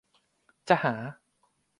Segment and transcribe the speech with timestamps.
[0.69, 0.95] จะหา